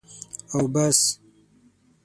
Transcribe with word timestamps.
او 0.53 0.61
بس. 0.73 0.99